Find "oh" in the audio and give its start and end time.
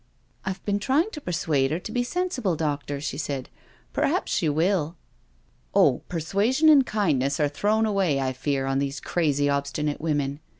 5.75-6.01